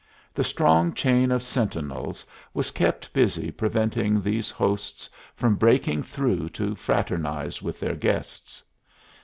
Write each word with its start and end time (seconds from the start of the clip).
The 0.33 0.43
strong 0.43 0.95
chain 0.95 1.29
of 1.31 1.43
sentinels 1.43 2.25
was 2.55 2.71
kept 2.71 3.13
busy 3.13 3.51
preventing 3.51 4.19
these 4.19 4.49
hosts 4.49 5.07
from 5.35 5.53
breaking 5.57 6.01
through 6.01 6.49
to 6.57 6.73
fraternize 6.73 7.61
with 7.61 7.79
their 7.79 7.95
guests. 7.95 8.63